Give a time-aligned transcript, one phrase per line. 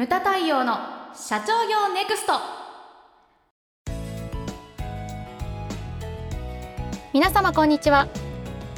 [0.00, 0.78] ムタ太陽の
[1.14, 2.32] 社長業ネクスト。
[7.12, 8.08] 皆様こんにちは。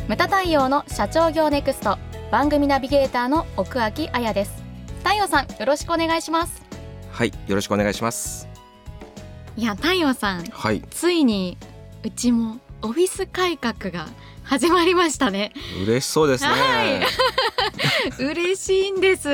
[0.09, 1.97] ムタ太陽の社長業ネクスト。
[2.33, 4.65] 番組ナビゲーターの奥脇彩です。
[5.05, 6.61] 太陽さんよろしくお願いします。
[7.13, 8.49] はいよろしくお願いします。
[9.57, 10.83] いや太陽さんはい。
[10.91, 11.57] ついに
[12.03, 14.09] うちもオフィス改革が
[14.43, 15.53] 始まりましたね。
[15.85, 17.01] 嬉しそうですね、はい
[18.19, 19.29] 嬉しいんです。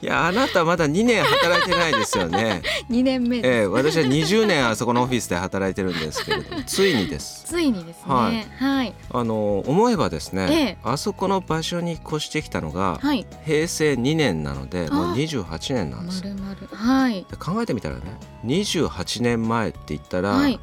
[0.00, 2.62] い、やあなたまだ2年働いてないですよね。
[2.90, 7.44] 2年目ええ私は20年あそこのオフィスで働いてるんですけれども ついにです。
[7.46, 8.02] ついにですね。
[8.06, 8.94] ははい。
[9.10, 10.78] あの思えばですね、ええ。
[10.82, 13.26] あそこの場所に越してきたのがはい。
[13.44, 16.68] 平成2年なのでもうあ28年なんですまるまる。
[16.72, 17.26] はい。
[17.30, 18.02] で考えてみたらね
[18.44, 20.60] 28年前って言ったら、はい。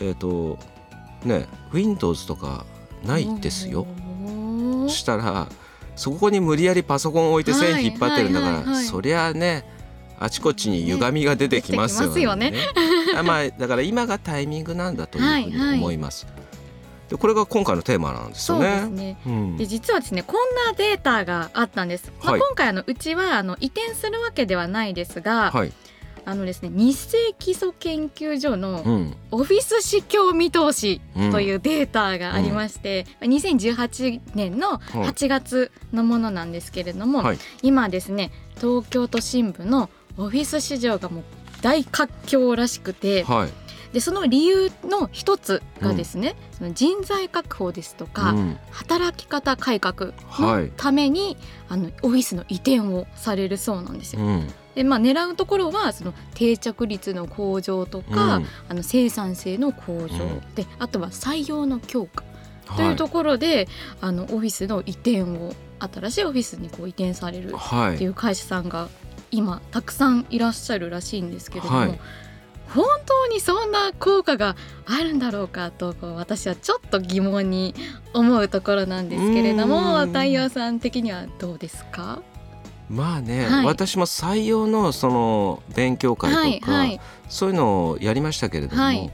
[0.00, 0.58] えっ、と
[1.24, 2.64] ね Windows とか
[3.04, 3.86] ないですよ。
[4.88, 5.48] したら
[6.00, 9.66] そこに無理やりパソコン置いて線引っ張ってるんだから、はいはいはいはいそりゃね
[10.18, 12.50] あちこちに歪みが出てきますよね。
[12.50, 16.26] ね出てきあまあだから今がタイミングなんだというふうに思います。
[17.10, 18.76] でこれが今回のテーマなんですそうよね。
[18.76, 25.72] ですねうんで実はですねこんなデータがあったんです、まあ、はい今回あのうちはあの移転するわけではないですが、はい。
[26.24, 29.16] あのですね日清基礎研究所のうん。
[29.30, 41.24] オフィス市況見通しうんというデータがありまして、2018年の8月のものなんですけれども、はい今ですね東京都心部のオフィス市場がもう
[41.62, 43.70] 大活況らしくてはい。
[43.92, 51.36] でその理由の一つがですね、その人材確保ですとか、うん働き方改革のはいために、
[51.68, 54.22] あのオフィスの移転をされるそうなんですよ。
[54.22, 54.48] うん。
[54.74, 58.46] でまあ狙うところはその定着率の向上とか、うん。
[58.68, 60.54] あの生産性の向上、うん。
[60.54, 62.24] であとは採用の強化
[62.66, 62.86] とはい。
[62.90, 63.66] いうところで、
[64.00, 67.94] あのオフィスの移転を新しいオフィスにこう移転されるはい。
[67.96, 68.88] っていう会社さんが
[69.32, 72.00] 今たくさんいらっしゃるらしいんですけれども、はい。
[72.72, 74.54] 本当にそんな効果が
[74.86, 77.74] あるんだろうかと私はちょっと疑問に
[78.14, 80.06] 思うところなんですけれどもうん。
[80.06, 82.22] 太陽さん的にはどうですか？
[82.90, 83.64] まあね、はい。
[83.66, 86.30] 私も採用のその勉強会
[86.60, 87.00] とか、はいはい。
[87.28, 89.10] そういうのをやりましたけれども、はい。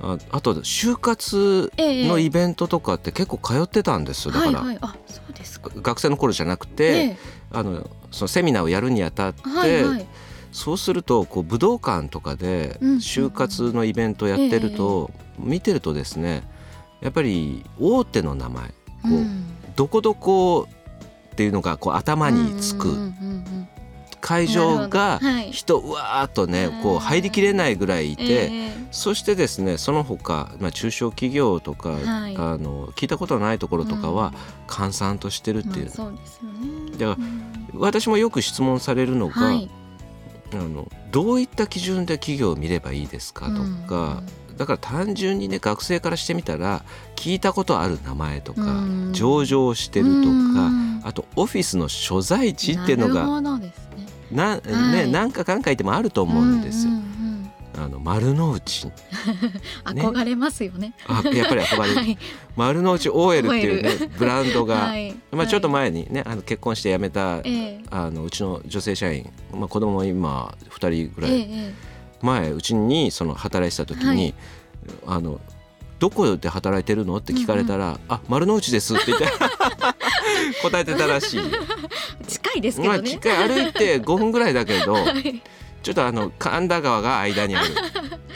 [0.00, 4.32] ああと就活ええのイベントとかって結構通ってたんですよ。
[4.32, 4.96] だから、か。
[5.82, 7.16] 学生の頃じゃなくて、え
[7.50, 10.06] あのそのセミナーをやるにあたって、えはいはい。
[10.52, 16.44] そうするとこう武道館とかでうん就活のイベントやってると、見てるとですね
[17.00, 18.74] やっぱり大手の名前こ
[19.06, 19.44] う、うん。
[19.74, 20.68] どこどこ
[21.40, 23.12] っていうのがこう頭につく。
[24.20, 25.18] 会場が
[25.50, 28.22] 人うわーっとねこう入りきれないぐらいいて。
[28.24, 28.70] ええ。
[28.90, 32.36] そしてですねその他、まあ、中小企業とか、はい。
[32.36, 34.34] あの聞いたことのないところとかは
[34.66, 36.90] 閑散としてるっていう、まあそうですよね。
[36.98, 37.80] だからうん。
[37.80, 39.70] 私もよく質問されるのが、はい。
[40.52, 44.22] あのどういった基準で企業を見ればいいですかとか、
[44.58, 46.84] だから単純にね学生からしてみたら
[47.16, 49.12] 聞いたことある名前とか、うん。
[49.14, 54.06] 上場してるとか、うんあとオフィスの所在地っていうのがなるほどですね。
[54.32, 55.06] な、はい。
[55.06, 56.92] ね、何か考えてもあると思うんですよ。
[56.92, 57.84] うんうんうん。
[57.84, 58.86] あの丸の内。
[58.86, 58.92] ね
[59.84, 60.94] 憧れますよね。
[61.06, 62.18] あやっぱり憧れる、 はい。
[62.56, 65.14] 丸の内 OL っていうねブランドが、 はい。
[65.32, 67.80] まあ、ちょっと前にねあの結婚して辞めた、ええ。
[67.90, 71.74] あのうちの女性社員、まあ、子供も今2人ぐらい。
[72.22, 74.34] 前うちにその働いてた時に、はい。
[75.06, 75.40] あの
[76.00, 77.16] どこで働いてるの？
[77.18, 79.26] って聞かれたら「あ丸の内です」って言って
[80.62, 81.40] 答えてたらしい。
[81.40, 81.42] え
[82.26, 83.10] 近いですけまあどね。
[83.10, 83.48] 近い。
[83.48, 85.42] 歩いて5分ぐらいだけど はい。
[85.82, 87.68] ちょっとあの神田川が間にある。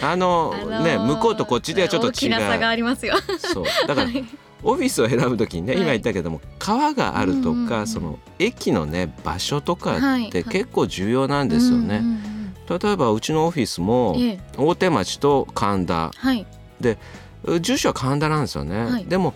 [0.01, 3.15] あのあのーね向こうとこっちではちょっと大違きな差がうありますよ。
[3.39, 3.65] そう。
[3.87, 4.25] だからはい。
[4.63, 5.83] オフィスを選ぶ時にね、はい。
[5.83, 7.87] 今言ったけども川があるとか、うんうんうん。
[7.87, 11.99] その駅のね場所とかはいって結構重要なんですよね。
[11.99, 12.35] うんうんうん
[12.67, 14.41] 例えばうちのオフィスもええ。
[14.57, 16.11] 大手町と神田。
[16.17, 16.47] はい。
[17.61, 18.85] 住所は神田なんですよね。
[18.87, 19.05] はい。
[19.05, 19.35] でも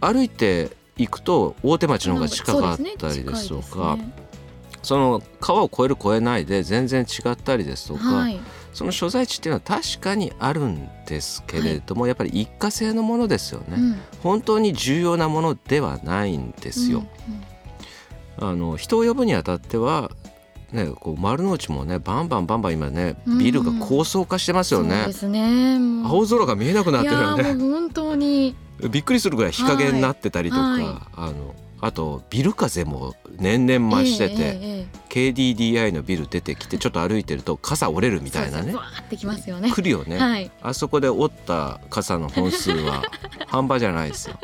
[0.00, 3.62] 歩いて行くと大手町の方が近かったりですとね。
[3.62, 3.98] か
[4.82, 8.38] その川を越える越えないで全然違ったりですとか、はい。
[8.72, 13.96] その所在地っていうのは確かにあるんですけれども、やっぱり一過性のものですよね、うん。
[14.22, 17.04] 本当に重要なものではないんですよ。
[18.38, 18.50] うんうん。
[18.50, 20.10] あの人を呼ぶにあたっては
[20.72, 25.78] ね、こう丸の内もねバンバンバンバン今ねうんビルが高層化してますよねそうで、すね。
[26.04, 28.54] 青空が見えなくなってるよいやーねもう本当に
[28.90, 39.70] びっくりするぐらい日陰になってたりとか、はいはいあのあとビル風も年々増してて、えええええ KDDI のビル出てきてちょっと歩いてると傘折れるえみたいなねそうそうわーってきますよね。
[39.70, 40.50] 来るよね、はい。
[40.60, 43.02] あそこで折った傘の本数は
[43.46, 44.38] 半端じゃないですよ。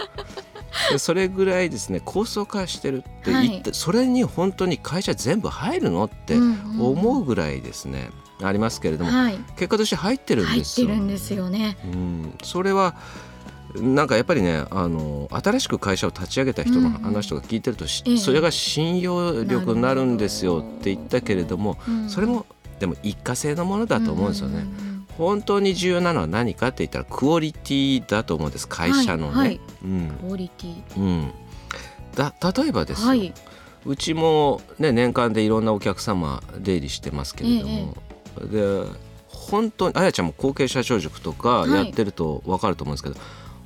[0.91, 6.37] でそれぐらいですね高層化してるって言って、はそれに本当に会社全部入るのって
[6.79, 8.11] 思うぐらいですね、
[8.43, 10.88] ありますけれども、はい、結果として入ってるん入っですよ。
[10.88, 11.76] てるんですよね。
[11.85, 12.97] うん、それは
[13.76, 18.17] なんかやっぱりねあの新しく会社を立ち上げた人の話とか聞いてると、しええ。
[18.17, 22.09] それが信用力になるんですよって言ったけれども、うん。
[22.09, 22.47] それも
[22.79, 24.62] でも一過性のものだと思うんですよね。
[24.62, 29.37] んん本当に重要なのは何かって言ったらクオリティだと思うんです会社のね。
[29.37, 30.99] はいはいうんクオリティ。
[30.99, 31.32] うん、
[32.14, 33.32] だ例えばですよ、はい。
[33.87, 37.96] うちも、ね、年間でいろんなお客様出入りしてますけれども、
[38.50, 38.88] で
[39.28, 43.16] 本当にあやちゃんも後継社長塾とかはいやってると分かると思うんですけど、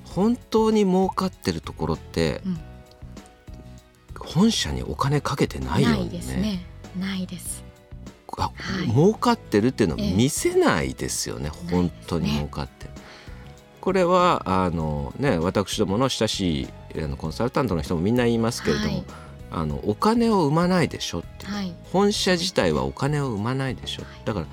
[0.05, 2.59] 本当に儲かってるところって、うん
[4.21, 6.67] 本社にお金かけてないよねないですね。
[6.99, 7.65] ないです。
[8.37, 8.53] あは
[8.85, 8.91] い。
[8.91, 10.15] 儲かってるっていうのをええ。
[10.15, 12.85] 見せないですよね、本当に儲かって。
[12.85, 12.91] る。
[13.81, 16.69] これはあの、ね、私どもの親しい
[17.03, 19.05] あのコンサルタントの人もみんな言いますけれども、はい。
[19.51, 21.75] あのお金を生まないでしょっていう、はい。
[21.91, 24.03] 本社自体はお金を生まないでしょ。
[24.27, 24.47] だから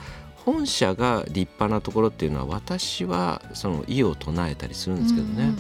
[0.46, 5.54] 本社が立派なところっていうのは私はその意を唱えたりするんですけどね、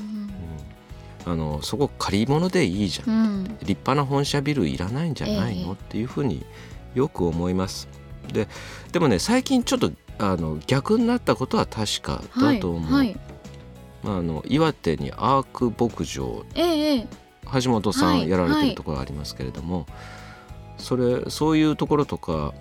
[1.25, 1.33] うん。
[1.33, 3.43] あのそこ借り物でいいじゃん、うん。
[3.43, 5.73] 立派な本社ビルいらないんじゃないの、ええ。
[5.73, 6.45] っていうふうに
[6.93, 7.89] よく思います。
[8.25, 8.47] で
[8.91, 13.07] でもね最近ちょっとあの逆になったことは確かだと思う、はい。
[13.07, 13.17] はい
[14.03, 17.07] まあ、あの岩手にアーク牧場ええええ。
[17.61, 19.85] 橋本さはいんやられてはいるところありますけれども、
[20.77, 22.53] それそういうところとか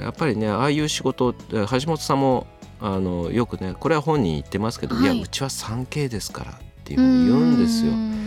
[0.00, 2.46] やっぱりねああいう仕事え橋本さんも
[2.80, 6.54] あのよくねこれは本人言ってますけど、はいい、やうちは 3K ですからっ
[6.84, 7.94] ていうふうに言うんですよう。
[7.94, 8.18] ん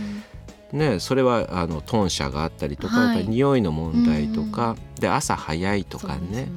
[0.72, 6.48] ね、それはあの豚舎があったりとか、はいやっぱり匂いの問題とか、で朝早いとかね。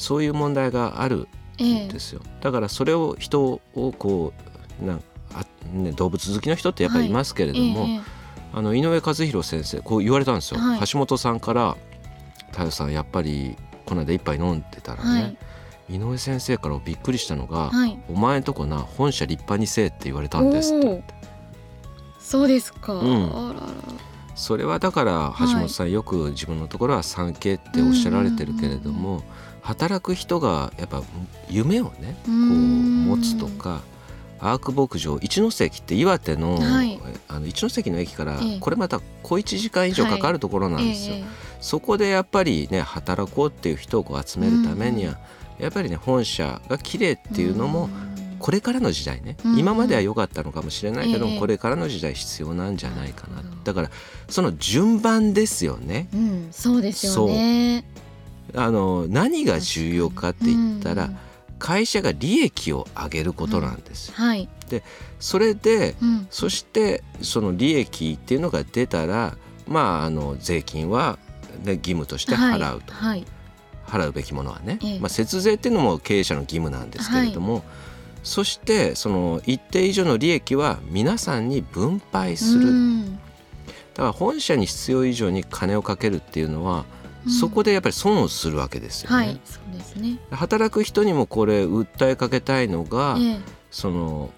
[0.00, 1.84] そういう問題があるええ。
[1.86, 4.32] んですよ、だからそれを人をこ
[4.82, 5.02] うなん
[5.34, 8.20] あ、ね、動物好きの人ってやっぱりいますけれども、ええ
[8.52, 10.80] あの井上和弘先生こう言われたんですよ、はい。
[10.86, 11.76] 橋本さんから
[12.50, 13.56] 「太陽さんやっぱり
[13.86, 15.36] この間一杯飲んでたらね、
[15.88, 17.96] 井上先生からびっくりしたのが「はい。
[18.08, 21.04] お前んとこな本社立派にせえ」って言われたんですって
[22.18, 22.94] そうですか。
[22.94, 22.98] ん。
[22.98, 23.66] あらら。
[24.34, 29.22] それはだから橋本さんよく自分のところは 3K っておっしゃられてるけれども
[29.62, 31.02] 働く人がやっぱ
[31.48, 33.82] 夢をねこう持つとか
[34.40, 36.98] アーク牧場一ノ関って岩手の,、はい。
[37.28, 38.58] あの一ノ関の駅からええ。
[38.58, 41.16] これまた小1時間以上かかるところなんですよ。
[41.16, 41.24] ええ。
[41.60, 45.18] そこでやっぱりね働こうっていう人をこう集めるためには、
[45.58, 47.90] やっぱりね本社が綺麗っていうのも、ん。
[48.38, 49.58] これからの時代ね、うん。
[49.58, 53.42] 今までは良かったのかもしれないけどこれからの時代必要なんじゃないかな。
[53.62, 53.90] だから
[54.30, 56.08] その順番ですよね。
[56.14, 57.84] うん、そうですよね。
[58.54, 61.16] あの何が重要かって言ったら、うん
[61.60, 64.08] 会社が利益を上げることなんです。
[64.08, 64.48] よ、はい。
[65.20, 66.26] それでうん。
[66.30, 69.36] そしてその利益っていうのが出たら
[69.68, 71.18] まああの税金は、
[71.62, 73.18] ね、義務として払うと、はい。
[73.20, 73.26] はい
[73.86, 74.98] 払うべきものはね、ええ。
[75.00, 77.64] まあ、節税っていうのも経営者の義務なんですけれども、
[78.22, 83.16] そしてその一定以上の利益は皆さんに分配する、うん。
[83.16, 83.20] だ
[83.96, 89.16] から本社に必要以上に金をかけるっていうのは、うんそこでやっぱり損をするわけですよね。
[89.16, 90.18] はい、そうですね。
[90.30, 93.40] 働く人にもこれ訴えかけたいのが、ええ。
[93.70, 94.30] その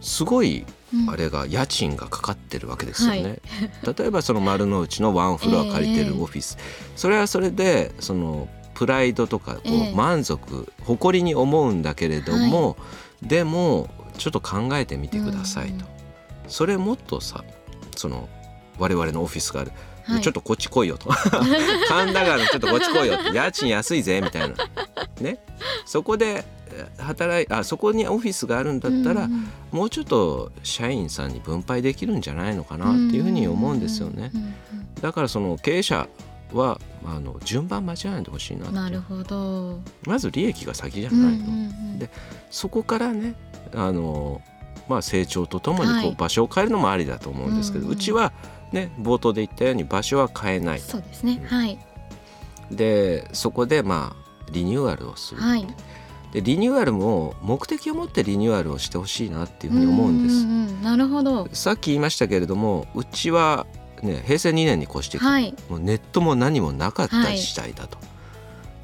[0.00, 1.10] すごいうん。
[1.10, 3.40] あれが家賃がかかってるわけですよね。
[3.98, 6.58] 例えばその丸の内のワンフロア借りてるオフィス、
[6.94, 9.70] それはそれでそのプライドとかこえ。
[9.70, 12.76] えう満足、誇りに思うんだけれども、
[13.22, 13.88] でも
[14.18, 15.84] ちょっと考えてみてくださいと。
[16.46, 17.42] それもっとさ
[17.96, 18.28] その
[18.78, 19.72] 我々のオフィスがある、
[20.06, 20.20] はい。
[20.20, 21.10] ちょっとこっち来いよと。
[21.88, 23.36] 神田川のちょっとこっち来いよって。
[23.36, 24.54] 家賃安いぜみたいな。
[25.20, 25.38] ね。
[25.84, 34.32] そこでえ働いあそこにオフィスがあるんだったら、うんもうちょっと社員さんに分配できるんじゃないのかなっていうふうに思うんですよね。
[35.02, 36.08] だからその経営者
[36.52, 39.80] はあの順番間違えないでほしいななるほど。
[40.06, 42.10] まず利益が先じゃうんないの、うんうんで
[42.50, 43.34] そこからね
[43.74, 44.40] あの、
[44.88, 46.04] まあ、成長とともにはい。
[46.04, 48.32] こう場所を変えるのもありだと思うんですけど、ううんちは、
[48.76, 51.42] ね、冒頭で言ったように場所は変えないそうですね。
[51.46, 51.78] はい
[52.70, 55.66] でそこでまあリニューアルをする、はい。
[56.32, 60.36] でリニューアルも目的を持ってリニューアルをしてほしいなっていうふうに思うんです。
[60.36, 61.48] うんなるほど。
[61.52, 63.66] さっき言いましたけれどもうちは、
[64.02, 65.54] ね、平成2年に越してはい。
[65.68, 67.98] もうネットも何もなかった時代だと。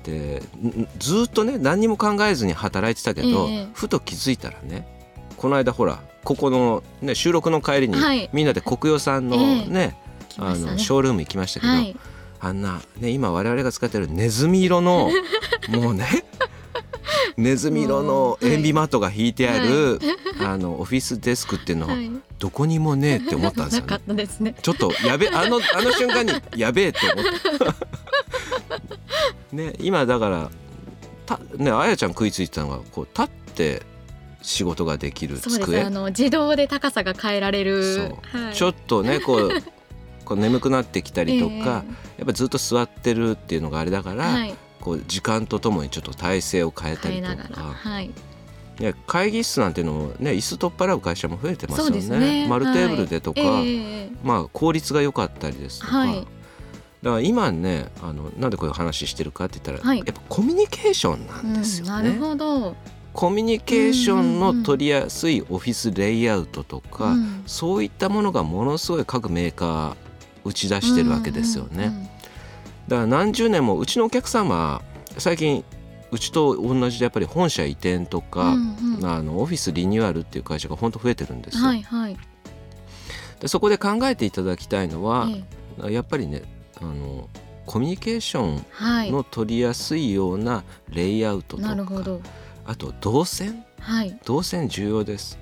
[0.04, 4.86] でんずっとね何にも考えずに働いてたけど、ええふと気づいたらね
[5.36, 8.30] この間ほらここの、ね、収録の帰りに、はい。
[8.32, 9.66] みんなで国用さんのええ。
[9.66, 10.72] ね,、あ来ましたね。
[10.72, 11.96] のショールーム行きましたけど、はい。
[12.40, 15.10] あんな、ね、今我々が使ってるネズミ色の
[15.70, 16.24] もうね
[17.36, 19.98] ネズミ色の塩ビマットが引いてある、
[20.38, 21.94] はい、 あのオフィスデスクっていうのは、
[22.38, 24.28] どこにもねえって思ったんですよね。
[24.40, 24.54] ね。
[24.60, 27.24] ちょっとやべあのあの瞬間にやべえって思っ
[27.58, 27.76] た。
[29.54, 30.50] ね今だから
[31.26, 33.82] たねあやちゃん食いついてたのがこう立って
[34.42, 35.80] 仕事ができる机。
[35.82, 39.50] あの自動で高さが変えられる、はい、ちょっとねこう
[40.24, 41.82] こう眠くなってきたりとか、えー、や
[42.22, 47.76] っぱずっと座ってるっていうのがあれだから、はい、こう時間とともにちょっと体勢を変えたりとか。
[49.06, 52.18] 会議室なんていうのもね椅子取っ払う会社も増えてますよね。
[52.18, 52.48] ね。
[52.48, 55.98] 丸テーブルでとか、はい、まあ効率が良かったりですとか。
[55.98, 56.26] はい、
[57.02, 61.92] だから今ねあのなんでこういう話してるかって言ったら、はい、やっぱコミュニケーションなんですよね。
[61.92, 62.76] うん、なるほど
[63.12, 69.96] コミュニケーションの取りやすいオフィスレイアウトとか、うん、そういったものがものすごい各メーカー
[70.44, 72.10] 打ち出してるわけですよね。
[72.88, 74.82] だから何十年もうちのお客様
[75.18, 75.64] 最近
[76.10, 81.64] うちと同じでやっぱり本社移転とか、うんうん、あのオフィスリニューアルっていう会社が本当増えてるんですよ。
[81.64, 82.16] はいはい、
[83.40, 86.42] でそこで考えていただきたいのは、ええ、やっぱりね
[86.80, 87.28] あの
[87.64, 88.58] コミュニケーショ
[89.08, 91.76] ンの取りやすいようなレイアウトとか、はい、
[92.64, 95.38] あと動線、はい、動線重要です。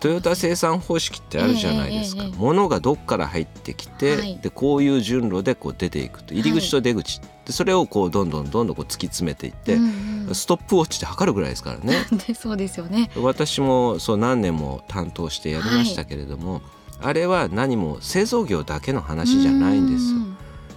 [0.00, 6.34] トヨタ生産方式ってあるじゃないですか、えーえー、物がどっから入ってきて、はい、でこういう順路でこう出ていくと。
[6.34, 12.06] 入り口と出口、はい、でそれをこうどんどんどんどんこう突き詰めていって、うんうん、ストップウォッチで測るぐらいですからね。
[12.38, 13.10] そうですよね。
[13.16, 16.62] 私もそう何年も担当してやりましたけれども、はい、
[17.00, 20.18] あれは何も製造業だけの話じゃないんですよ。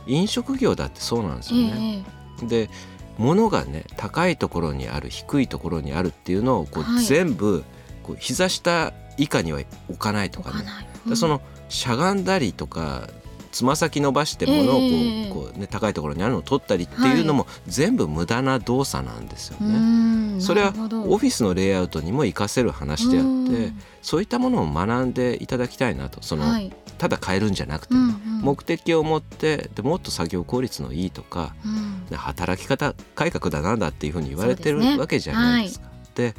[0.08, 2.04] 飲食業だってそうなんですよね、
[2.42, 2.70] えー、で
[3.18, 7.64] 物がね高いところにある低いところにあるっていうのをこう全部
[8.04, 10.66] こう膝下以下には置かないとかね、
[11.08, 13.08] うん、そのしゃがんだりとか
[13.52, 20.34] つま先伸ばして物をこうえー、こうね、高いところにあるのを取ったりっていうのも全部無駄な動作なんですよね。
[20.34, 20.70] はい、それは
[21.06, 26.22] オフィスのレイアウトにも活かせる話であってそういったものを学んでいただきたいなと。
[26.24, 35.88] その、はい、ただ変えるんじゃなくて、うんうん、目的を持ってでもっと作業効率のいいとか、うん、働き方改革だなんだっていうふうに言われてる、ね、わけじゃないですか。
[35.88, 36.36] はい、で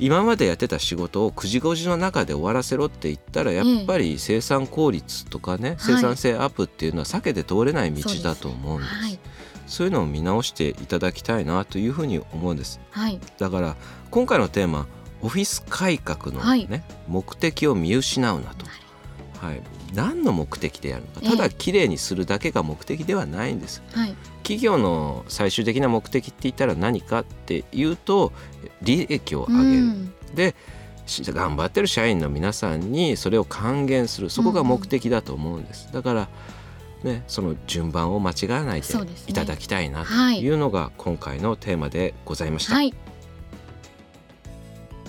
[0.00, 8.94] 今までやってた仕事を9時5時の中で終わらせろって言ったらやっぱり生産効率とかね、生産性アップっていうのは避けて通れない道だと思うんです。
[9.76, 9.90] そうい。
[9.90, 12.80] うのを見直していただきたいなというふうに思うんです。
[12.90, 13.76] はい、だから
[14.10, 14.88] 今回のテーマ
[15.22, 16.68] オフィス改革のね、はい、
[17.06, 18.66] 目的を見失うなと。
[19.40, 19.62] はい、
[19.94, 21.36] 何の目的でやるのか。
[21.36, 28.32] ただきれいにするだけが目的ではないんです、はい、企業の最終的な目的って言ったら何かっていうと
[28.82, 30.54] 利益を上げる、うん、で
[31.06, 34.30] 頑張ってる社員の皆さんにそれを還元する。
[34.30, 36.28] そこが目的だと思うんです、うん、だから
[37.02, 38.86] ね、その順番を間違わないで
[39.26, 42.74] いただきたいなというのが今回のテーマでございました。
[42.74, 42.92] はい、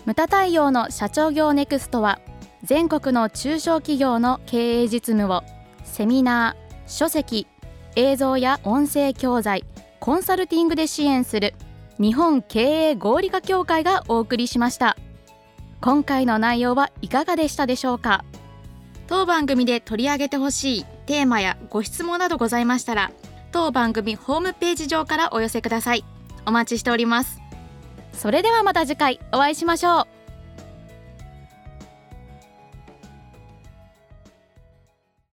[0.06, 2.22] 無駄対応の社長業ネクストは
[2.64, 5.44] 全国の中小企業の経営実務を
[5.84, 7.48] セミナー、書籍、
[7.96, 9.64] 映像や音声教材、
[10.00, 11.54] コンサルティングで支援する
[12.00, 14.98] 日本経営合理化協会がお送りしました。
[15.82, 18.24] 今回の内容はいかがでしたでしょうか？
[19.08, 23.12] 当番組で取り上げてほしいテーマやご質問などございましたら
[23.52, 26.06] 当番組ホームページ上からお寄せください。
[26.46, 27.42] お待ちしております。
[28.14, 30.21] それではまた次回お会いしましょう